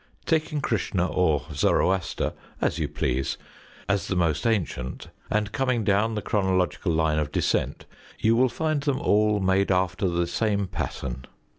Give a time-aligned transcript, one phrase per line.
[0.25, 3.37] Taking Kr╠Żs╠Żhn╠Ża or Zoroaster, as you please,
[3.87, 7.85] as the most ancient, and coming down the chronological line of descent,
[8.17, 11.25] you will find them all made after the same pattern.